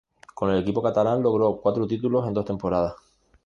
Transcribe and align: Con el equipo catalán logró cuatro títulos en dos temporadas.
Con 0.33 0.49
el 0.49 0.57
equipo 0.63 0.81
catalán 0.81 1.21
logró 1.21 1.57
cuatro 1.61 1.85
títulos 1.85 2.27
en 2.27 2.33
dos 2.33 2.43
temporadas. 2.43 2.95